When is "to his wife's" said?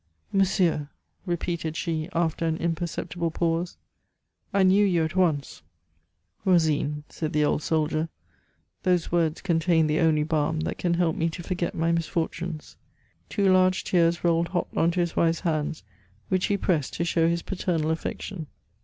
14.89-15.41